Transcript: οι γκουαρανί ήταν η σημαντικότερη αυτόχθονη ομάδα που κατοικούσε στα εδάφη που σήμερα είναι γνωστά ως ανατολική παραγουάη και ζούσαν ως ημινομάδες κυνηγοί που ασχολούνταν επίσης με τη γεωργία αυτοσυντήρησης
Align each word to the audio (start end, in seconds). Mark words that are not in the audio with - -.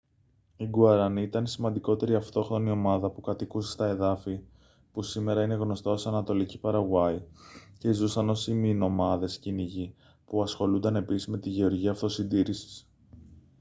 οι 0.57 0.65
γκουαρανί 0.67 1.21
ήταν 1.21 1.43
η 1.43 1.47
σημαντικότερη 1.47 2.15
αυτόχθονη 2.15 2.69
ομάδα 2.69 3.09
που 3.09 3.21
κατοικούσε 3.21 3.71
στα 3.71 3.85
εδάφη 3.87 4.39
που 4.91 5.01
σήμερα 5.01 5.43
είναι 5.43 5.53
γνωστά 5.53 5.91
ως 5.91 6.07
ανατολική 6.07 6.59
παραγουάη 6.59 7.21
και 7.77 7.91
ζούσαν 7.91 8.29
ως 8.29 8.47
ημινομάδες 8.47 9.37
κυνηγοί 9.39 9.95
που 10.25 10.41
ασχολούνταν 10.41 10.95
επίσης 10.95 11.27
με 11.27 11.37
τη 11.37 11.49
γεωργία 11.49 11.91
αυτοσυντήρησης 11.91 12.87